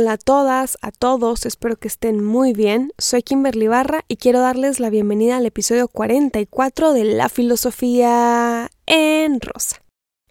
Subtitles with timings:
[0.00, 2.92] Hola a todas, a todos, espero que estén muy bien.
[2.98, 9.40] Soy Kimberly Barra y quiero darles la bienvenida al episodio 44 de La Filosofía en
[9.40, 9.82] Rosa.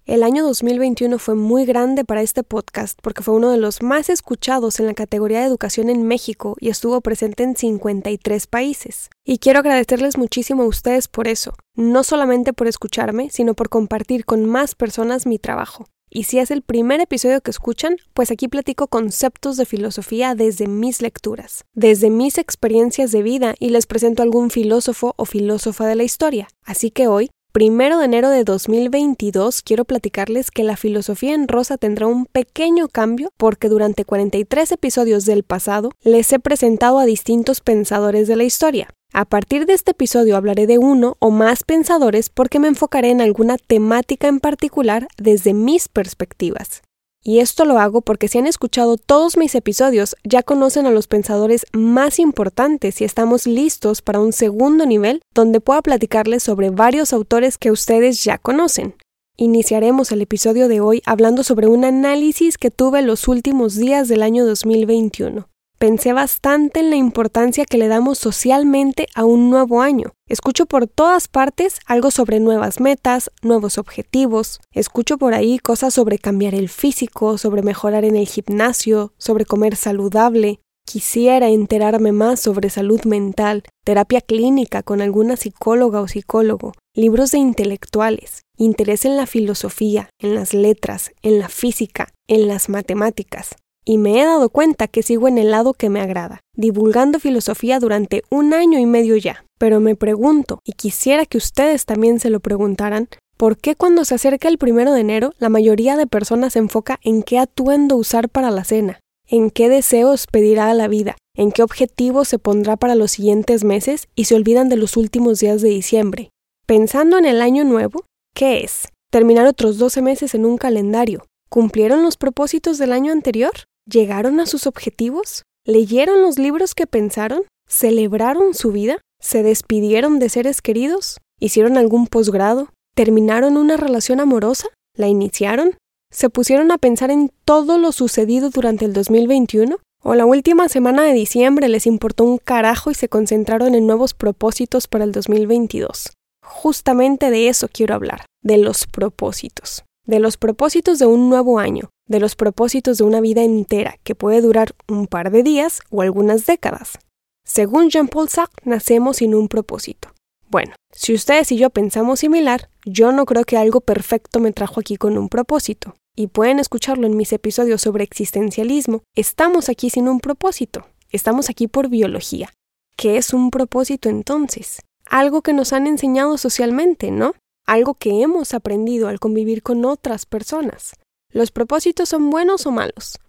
[0.05, 4.08] El año 2021 fue muy grande para este podcast porque fue uno de los más
[4.09, 9.09] escuchados en la categoría de educación en México y estuvo presente en 53 países.
[9.26, 14.23] Y quiero agradecerles muchísimo a ustedes por eso, no solamente por escucharme, sino por compartir
[14.23, 15.88] con más personas mi trabajo.
[16.17, 20.66] Y si es el primer episodio que escuchan, pues aquí platico conceptos de filosofía desde
[20.66, 25.94] mis lecturas, desde mis experiencias de vida y les presento algún filósofo o filósofa de
[25.94, 26.48] la historia.
[26.66, 31.77] Así que hoy, primero de enero de 2022, quiero platicarles que la filosofía en rosa
[31.77, 37.61] tendrá un pequeño cambio porque durante 43 episodios del pasado les he presentado a distintos
[37.61, 38.89] pensadores de la historia.
[39.13, 43.22] A partir de este episodio hablaré de uno o más pensadores porque me enfocaré en
[43.22, 46.83] alguna temática en particular desde mis perspectivas.
[47.23, 51.08] Y esto lo hago porque si han escuchado todos mis episodios ya conocen a los
[51.08, 57.11] pensadores más importantes y estamos listos para un segundo nivel donde pueda platicarles sobre varios
[57.11, 58.95] autores que ustedes ya conocen.
[59.36, 64.21] Iniciaremos el episodio de hoy hablando sobre un análisis que tuve los últimos días del
[64.21, 65.47] año 2021
[65.78, 70.14] pensé bastante en la importancia que le damos socialmente a un nuevo año.
[70.28, 74.59] Escucho por todas partes algo sobre nuevas metas, nuevos objetivos.
[74.73, 79.75] Escucho por ahí cosas sobre cambiar el físico, sobre mejorar en el gimnasio, sobre comer
[79.75, 80.59] saludable.
[80.86, 87.39] Quisiera enterarme más sobre salud mental, terapia clínica con alguna psicóloga o psicólogo, libros de
[87.39, 93.97] intelectuales, interés en la filosofía, en las letras, en la física, en las matemáticas y
[93.97, 98.21] me he dado cuenta que sigo en el lado que me agrada, divulgando filosofía durante
[98.30, 99.45] un año y medio ya.
[99.57, 104.15] Pero me pregunto, y quisiera que ustedes también se lo preguntaran, ¿por qué cuando se
[104.15, 108.27] acerca el primero de enero la mayoría de personas se enfoca en qué atuendo usar
[108.27, 108.99] para la cena?
[109.26, 111.15] ¿En qué deseos pedirá a la vida?
[111.33, 115.39] ¿En qué objetivos se pondrá para los siguientes meses y se olvidan de los últimos
[115.39, 116.30] días de diciembre?
[116.65, 118.03] Pensando en el año nuevo,
[118.36, 118.89] ¿qué es?
[119.11, 121.26] ¿Terminar otros 12 meses en un calendario?
[121.47, 123.53] ¿Cumplieron los propósitos del año anterior?
[123.89, 125.43] ¿Llegaron a sus objetivos?
[125.65, 127.43] ¿Leyeron los libros que pensaron?
[127.70, 129.00] ¿Celebraron su vida?
[129.21, 131.19] ¿Se despidieron de seres queridos?
[131.39, 132.68] ¿Hicieron algún posgrado?
[132.95, 134.68] ¿Terminaron una relación amorosa?
[134.94, 135.77] ¿La iniciaron?
[136.12, 139.77] ¿Se pusieron a pensar en todo lo sucedido durante el 2021?
[140.03, 144.13] ¿O la última semana de diciembre les importó un carajo y se concentraron en nuevos
[144.13, 146.12] propósitos para el 2022?
[146.44, 151.90] Justamente de eso quiero hablar, de los propósitos de los propósitos de un nuevo año,
[152.07, 156.01] de los propósitos de una vida entera que puede durar un par de días o
[156.01, 156.98] algunas décadas.
[157.45, 160.10] Según Jean-Paul Sartre, nacemos sin un propósito.
[160.50, 164.80] Bueno, si ustedes y yo pensamos similar, yo no creo que algo perfecto me trajo
[164.80, 165.94] aquí con un propósito.
[166.16, 169.04] Y pueden escucharlo en mis episodios sobre existencialismo.
[169.16, 170.88] Estamos aquí sin un propósito.
[171.12, 172.50] Estamos aquí por biología.
[172.95, 174.81] ¿Qué es un propósito entonces?
[175.06, 177.34] Algo que nos han enseñado socialmente, ¿no?
[177.68, 180.94] Algo que hemos aprendido al convivir con otras personas.
[181.31, 183.19] ¿Los propósitos son buenos o malos?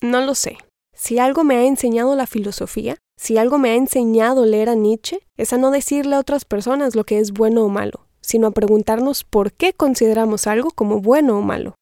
[0.00, 0.56] No lo sé.
[0.96, 5.20] Si algo me ha enseñado la filosofía, si algo me ha enseñado leer a Nietzsche,
[5.36, 8.50] es a no decirle a otras personas lo que es bueno o malo, sino a
[8.52, 11.74] preguntarnos por qué consideramos algo como bueno o malo.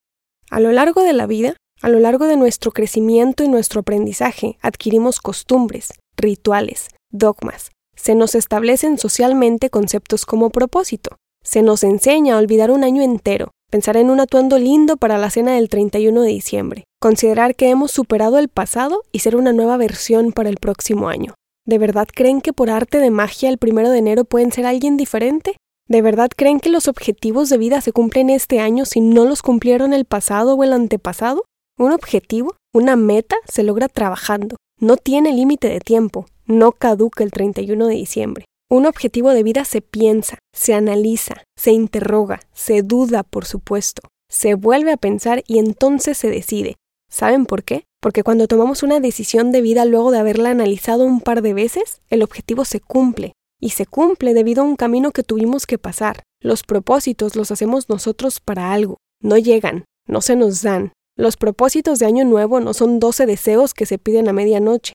[0.50, 4.58] A lo largo de la vida, a lo largo de nuestro crecimiento y nuestro aprendizaje,
[4.60, 7.70] adquirimos costumbres, rituales, dogmas.
[7.94, 13.50] Se nos establecen socialmente conceptos como propósito, se nos enseña a olvidar un año entero,
[13.70, 17.90] pensar en un atuendo lindo para la cena del 31 de diciembre, considerar que hemos
[17.90, 21.34] superado el pasado y ser una nueva versión para el próximo año.
[21.66, 24.96] ¿De verdad creen que por arte de magia el primero de enero pueden ser alguien
[24.96, 25.56] diferente?
[25.88, 29.42] ¿De verdad creen que los objetivos de vida se cumplen este año si no los
[29.42, 31.44] cumplieron el pasado o el antepasado?
[31.78, 34.56] Un objetivo, una meta, se logra trabajando.
[34.78, 36.26] No tiene límite de tiempo.
[36.46, 38.44] No caduca el 31 de diciembre.
[38.72, 44.54] Un objetivo de vida se piensa, se analiza, se interroga, se duda, por supuesto, se
[44.54, 46.76] vuelve a pensar y entonces se decide.
[47.10, 47.82] ¿Saben por qué?
[48.00, 52.00] Porque cuando tomamos una decisión de vida luego de haberla analizado un par de veces,
[52.10, 53.32] el objetivo se cumple.
[53.60, 56.22] Y se cumple debido a un camino que tuvimos que pasar.
[56.40, 58.98] Los propósitos los hacemos nosotros para algo.
[59.20, 60.92] No llegan, no se nos dan.
[61.16, 64.92] Los propósitos de Año Nuevo no son doce deseos que se piden a medianoche.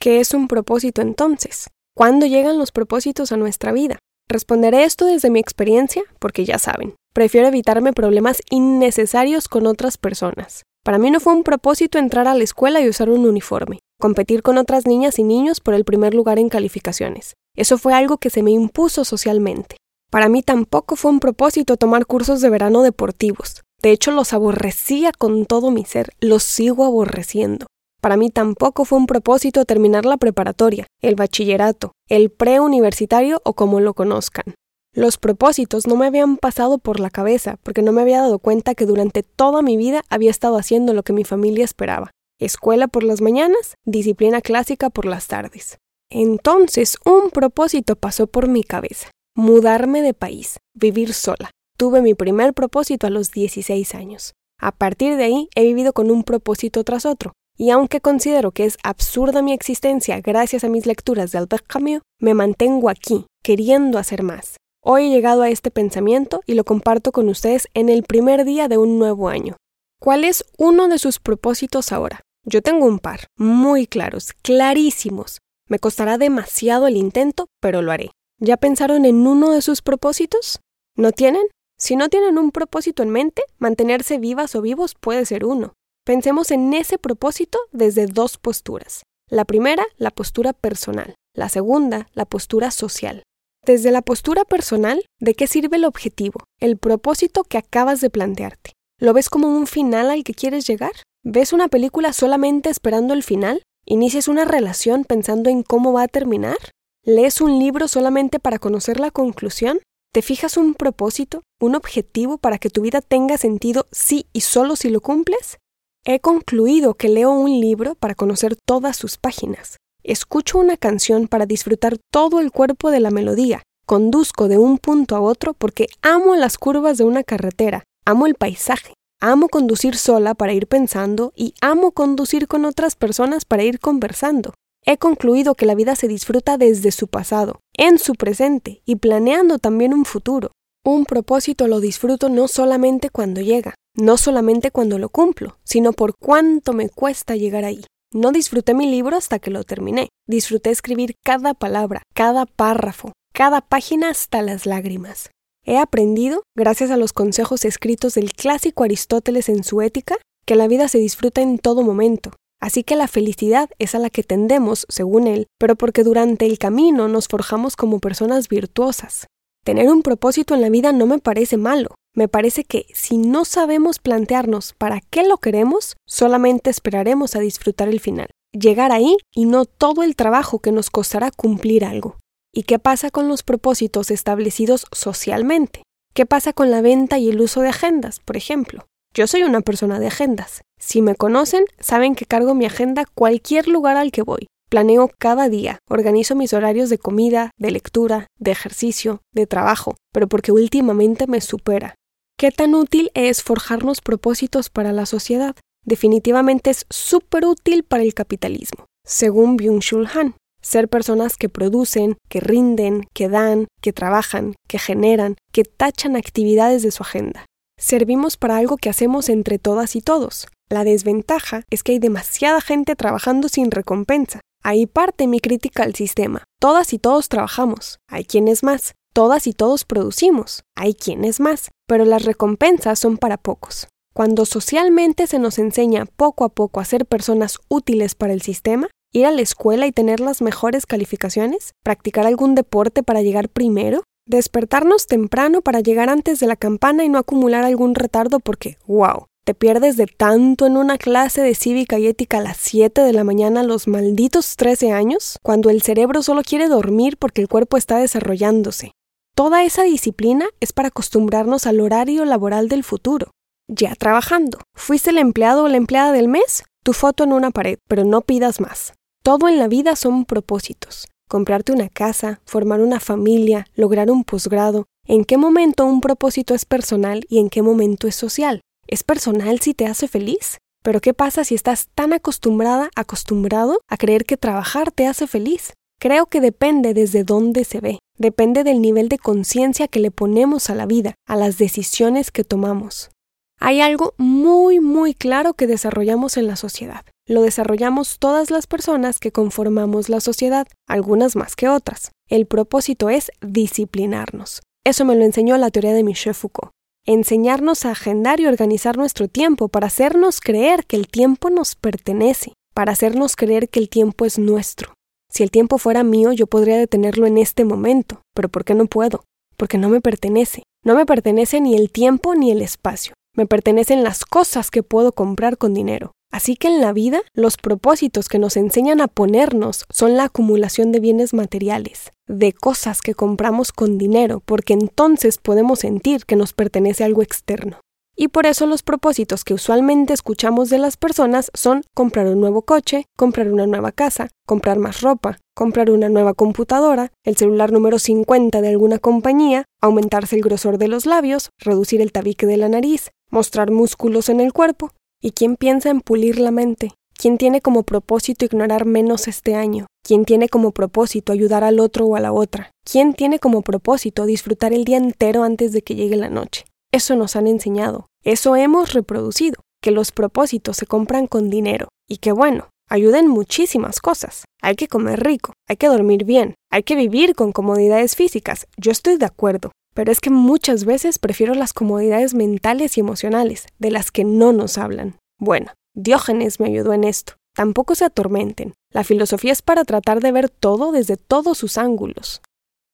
[0.00, 1.68] ¿Qué es un propósito entonces?
[1.94, 3.98] ¿Cuándo llegan los propósitos a nuestra vida?
[4.26, 10.62] Responderé esto desde mi experiencia porque ya saben, prefiero evitarme problemas innecesarios con otras personas.
[10.84, 14.42] Para mí no fue un propósito entrar a la escuela y usar un uniforme, competir
[14.42, 17.34] con otras niñas y niños por el primer lugar en calificaciones.
[17.56, 19.76] Eso fue algo que se me impuso socialmente.
[20.10, 23.60] Para mí tampoco fue un propósito tomar cursos de verano deportivos.
[23.82, 27.66] De hecho, los aborrecía con todo mi ser, los sigo aborreciendo.
[28.02, 33.78] Para mí tampoco fue un propósito terminar la preparatoria, el bachillerato, el preuniversitario o como
[33.78, 34.56] lo conozcan.
[34.92, 38.74] Los propósitos no me habían pasado por la cabeza porque no me había dado cuenta
[38.74, 42.10] que durante toda mi vida había estado haciendo lo que mi familia esperaba.
[42.40, 45.78] Escuela por las mañanas, disciplina clásica por las tardes.
[46.10, 49.12] Entonces un propósito pasó por mi cabeza.
[49.36, 51.52] Mudarme de país, vivir sola.
[51.78, 54.32] Tuve mi primer propósito a los 16 años.
[54.60, 57.32] A partir de ahí he vivido con un propósito tras otro.
[57.56, 62.00] Y aunque considero que es absurda mi existencia gracias a mis lecturas de Albert Camus,
[62.18, 64.56] me mantengo aquí, queriendo hacer más.
[64.82, 68.68] Hoy he llegado a este pensamiento y lo comparto con ustedes en el primer día
[68.68, 69.56] de un nuevo año.
[70.00, 72.22] ¿Cuál es uno de sus propósitos ahora?
[72.44, 75.38] Yo tengo un par, muy claros, clarísimos.
[75.68, 78.10] Me costará demasiado el intento, pero lo haré.
[78.40, 80.58] ¿Ya pensaron en uno de sus propósitos?
[80.96, 81.44] ¿No tienen?
[81.78, 85.74] Si no tienen un propósito en mente, mantenerse vivas o vivos puede ser uno.
[86.04, 89.04] Pensemos en ese propósito desde dos posturas.
[89.30, 91.14] La primera, la postura personal.
[91.32, 93.22] La segunda, la postura social.
[93.64, 98.72] Desde la postura personal, ¿de qué sirve el objetivo, el propósito que acabas de plantearte?
[98.98, 100.90] ¿Lo ves como un final al que quieres llegar?
[101.22, 103.62] ¿Ves una película solamente esperando el final?
[103.86, 106.58] ¿Inicias una relación pensando en cómo va a terminar?
[107.04, 109.78] ¿Lees un libro solamente para conocer la conclusión?
[110.12, 114.74] ¿Te fijas un propósito, un objetivo para que tu vida tenga sentido sí y solo
[114.74, 115.58] si lo cumples?
[116.04, 119.76] He concluido que leo un libro para conocer todas sus páginas.
[120.02, 123.62] Escucho una canción para disfrutar todo el cuerpo de la melodía.
[123.86, 128.34] Conduzco de un punto a otro porque amo las curvas de una carretera, amo el
[128.34, 133.78] paisaje, amo conducir sola para ir pensando y amo conducir con otras personas para ir
[133.78, 134.54] conversando.
[134.84, 139.60] He concluido que la vida se disfruta desde su pasado, en su presente y planeando
[139.60, 140.50] también un futuro.
[140.84, 146.16] Un propósito lo disfruto no solamente cuando llega, no solamente cuando lo cumplo, sino por
[146.16, 147.84] cuánto me cuesta llegar ahí.
[148.12, 150.08] No disfruté mi libro hasta que lo terminé.
[150.26, 155.30] Disfruté escribir cada palabra, cada párrafo, cada página hasta las lágrimas.
[155.64, 160.66] He aprendido, gracias a los consejos escritos del clásico Aristóteles en su ética, que la
[160.66, 162.32] vida se disfruta en todo momento.
[162.60, 166.58] Así que la felicidad es a la que tendemos, según él, pero porque durante el
[166.58, 169.26] camino nos forjamos como personas virtuosas.
[169.64, 173.44] Tener un propósito en la vida no me parece malo, me parece que si no
[173.44, 179.44] sabemos plantearnos para qué lo queremos, solamente esperaremos a disfrutar el final, llegar ahí y
[179.44, 182.18] no todo el trabajo que nos costará cumplir algo.
[182.52, 185.84] ¿Y qué pasa con los propósitos establecidos socialmente?
[186.12, 188.84] ¿Qué pasa con la venta y el uso de agendas, por ejemplo?
[189.14, 190.62] Yo soy una persona de agendas.
[190.80, 194.48] Si me conocen, saben que cargo mi agenda cualquier lugar al que voy.
[194.72, 200.28] Planeo cada día, organizo mis horarios de comida, de lectura, de ejercicio, de trabajo, pero
[200.28, 201.94] porque últimamente me supera.
[202.38, 205.56] ¿Qué tan útil es forjarnos propósitos para la sociedad?
[205.84, 210.36] Definitivamente es súper útil para el capitalismo, según Byung-Chul Han.
[210.62, 216.82] Ser personas que producen, que rinden, que dan, que trabajan, que generan, que tachan actividades
[216.82, 217.44] de su agenda.
[217.82, 220.46] Servimos para algo que hacemos entre todas y todos.
[220.70, 224.40] La desventaja es que hay demasiada gente trabajando sin recompensa.
[224.62, 226.44] Ahí parte mi crítica al sistema.
[226.60, 227.98] Todas y todos trabajamos.
[228.08, 228.94] Hay quienes más.
[229.12, 233.88] Todas y todos producimos, hay quienes más, pero las recompensas son para pocos.
[234.14, 238.88] Cuando socialmente se nos enseña poco a poco a ser personas útiles para el sistema,
[239.12, 244.04] ir a la escuela y tener las mejores calificaciones, practicar algún deporte para llegar primero,
[244.26, 249.26] despertarnos temprano para llegar antes de la campana y no acumular algún retardo porque, wow,
[249.44, 253.12] te pierdes de tanto en una clase de cívica y ética a las 7 de
[253.12, 257.76] la mañana los malditos 13 años, cuando el cerebro solo quiere dormir porque el cuerpo
[257.76, 258.92] está desarrollándose.
[259.34, 263.32] Toda esa disciplina es para acostumbrarnos al horario laboral del futuro.
[263.66, 264.58] Ya trabajando.
[264.74, 266.64] ¿Fuiste el empleado o la empleada del mes?
[266.84, 268.92] Tu foto en una pared, pero no pidas más.
[269.24, 271.08] Todo en la vida son propósitos.
[271.32, 274.84] Comprarte una casa, formar una familia, lograr un posgrado.
[275.08, 278.60] ¿En qué momento un propósito es personal y en qué momento es social?
[278.86, 280.58] ¿Es personal si te hace feliz?
[280.84, 285.72] Pero ¿qué pasa si estás tan acostumbrada, acostumbrado a creer que trabajar te hace feliz?
[285.98, 290.68] Creo que depende desde dónde se ve, depende del nivel de conciencia que le ponemos
[290.68, 293.10] a la vida, a las decisiones que tomamos.
[293.58, 297.06] Hay algo muy, muy claro que desarrollamos en la sociedad.
[297.32, 302.12] Lo desarrollamos todas las personas que conformamos la sociedad, algunas más que otras.
[302.28, 304.60] El propósito es disciplinarnos.
[304.84, 306.72] Eso me lo enseñó la teoría de Michel Foucault.
[307.06, 312.52] Enseñarnos a agendar y organizar nuestro tiempo para hacernos creer que el tiempo nos pertenece,
[312.74, 314.92] para hacernos creer que el tiempo es nuestro.
[315.30, 318.84] Si el tiempo fuera mío, yo podría detenerlo en este momento, pero ¿por qué no
[318.84, 319.24] puedo?
[319.56, 320.64] Porque no me pertenece.
[320.84, 323.14] No me pertenece ni el tiempo ni el espacio.
[323.34, 326.12] Me pertenecen las cosas que puedo comprar con dinero.
[326.32, 330.90] Así que en la vida, los propósitos que nos enseñan a ponernos son la acumulación
[330.90, 336.54] de bienes materiales, de cosas que compramos con dinero, porque entonces podemos sentir que nos
[336.54, 337.80] pertenece algo externo.
[338.16, 342.62] Y por eso los propósitos que usualmente escuchamos de las personas son comprar un nuevo
[342.62, 347.98] coche, comprar una nueva casa, comprar más ropa, comprar una nueva computadora, el celular número
[347.98, 352.68] 50 de alguna compañía, aumentarse el grosor de los labios, reducir el tabique de la
[352.68, 354.90] nariz, mostrar músculos en el cuerpo,
[355.24, 356.94] ¿Y quién piensa en pulir la mente?
[357.16, 359.86] ¿Quién tiene como propósito ignorar menos este año?
[360.04, 362.72] ¿Quién tiene como propósito ayudar al otro o a la otra?
[362.84, 366.64] ¿Quién tiene como propósito disfrutar el día entero antes de que llegue la noche?
[366.92, 372.16] Eso nos han enseñado, eso hemos reproducido, que los propósitos se compran con dinero y
[372.16, 374.44] que bueno, ayuden muchísimas cosas.
[374.60, 378.90] Hay que comer rico, hay que dormir bien, hay que vivir con comodidades físicas, yo
[378.90, 383.90] estoy de acuerdo, pero es que muchas veces prefiero las comodidades mentales y emocionales, de
[383.90, 385.16] las que no nos hablan.
[385.38, 387.34] Bueno, Diógenes me ayudó en esto.
[387.54, 388.74] Tampoco se atormenten.
[388.92, 392.40] La filosofía es para tratar de ver todo desde todos sus ángulos.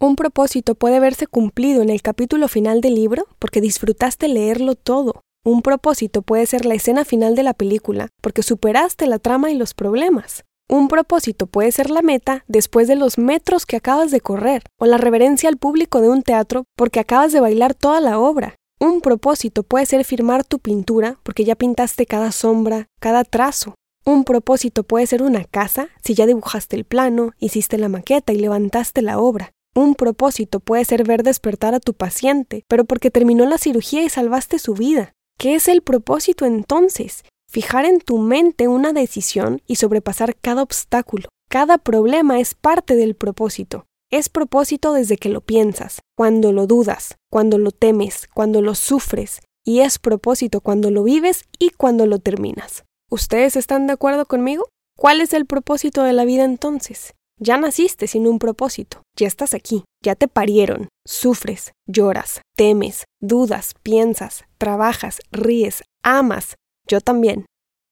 [0.01, 5.23] Un propósito puede verse cumplido en el capítulo final del libro porque disfrutaste leerlo todo.
[5.45, 9.55] Un propósito puede ser la escena final de la película porque superaste la trama y
[9.55, 10.45] los problemas.
[10.71, 14.85] Un propósito puede ser la meta después de los metros que acabas de correr, o
[14.85, 18.55] la reverencia al público de un teatro porque acabas de bailar toda la obra.
[18.79, 23.75] Un propósito puede ser firmar tu pintura porque ya pintaste cada sombra, cada trazo.
[24.05, 28.37] Un propósito puede ser una casa si ya dibujaste el plano, hiciste la maqueta y
[28.37, 29.53] levantaste la obra.
[29.75, 34.11] Un propósito puede ser ver despertar a tu paciente, pero porque terminó la cirugía y
[34.11, 35.13] salvaste su vida.
[35.39, 37.25] ¿Qué es el propósito entonces?
[37.51, 41.29] Fijar en tu mente una decisión y sobrepasar cada obstáculo.
[41.49, 43.87] Cada problema es parte del propósito.
[44.11, 49.41] Es propósito desde que lo piensas, cuando lo dudas, cuando lo temes, cuando lo sufres,
[49.65, 52.85] y es propósito cuando lo vives y cuando lo terminas.
[53.11, 54.67] ¿Ustedes están de acuerdo conmigo?
[54.97, 57.15] ¿Cuál es el propósito de la vida entonces?
[57.39, 63.75] Ya naciste sin un propósito, ya estás aquí, ya te parieron, sufres, lloras, temes, dudas,
[63.83, 66.57] piensas, trabajas, ríes, amas,
[66.89, 67.47] yo también.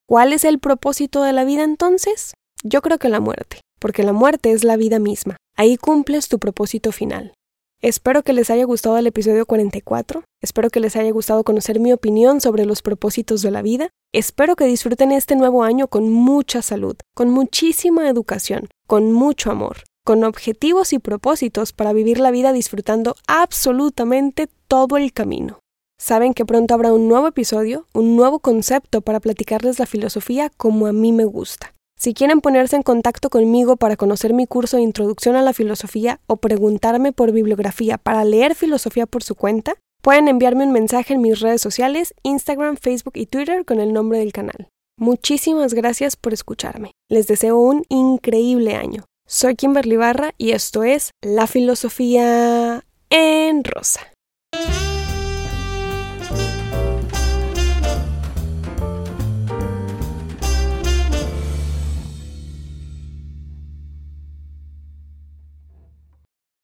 [0.08, 2.34] ¿Cuál es el propósito de la vida entonces?
[2.64, 5.36] Yo creo que la muerte, porque la muerte es la vida misma.
[5.56, 7.32] Ahí cumples tu propósito final.
[7.82, 11.92] Espero que les haya gustado el episodio 44, espero que les haya gustado conocer mi
[11.92, 16.62] opinión sobre los propósitos de la vida, espero que disfruten este nuevo año con mucha
[16.62, 22.54] salud, con muchísima educación, con mucho amor, con objetivos y propósitos para vivir la vida
[22.54, 25.58] disfrutando absolutamente todo el camino.
[25.98, 30.86] Saben que pronto habrá un nuevo episodio, un nuevo concepto para platicarles la filosofía como
[30.86, 31.72] a mí me gusta.
[31.98, 36.20] Si quieren ponerse en contacto conmigo para conocer mi curso de Introducción a la Filosofía
[36.26, 41.22] o preguntarme por bibliografía para leer filosofía por su cuenta, pueden enviarme un mensaje en
[41.22, 44.68] mis redes sociales, Instagram, Facebook y Twitter con el nombre del canal.
[44.98, 46.92] Muchísimas gracias por escucharme.
[47.08, 49.04] Les deseo un increíble año.
[49.26, 54.00] Soy Kimberly Barra y esto es La Filosofía en Rosa.